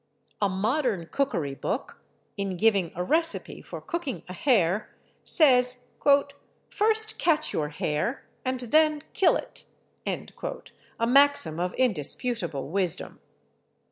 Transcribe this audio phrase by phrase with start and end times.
[0.41, 2.01] A modern cookery book,
[2.35, 4.89] in giving a recipe for cooking a hare,
[5.23, 5.85] says,
[6.71, 9.65] "first catch your hare, and then kill it"
[10.99, 13.19] a maxim of indisputable wisdom.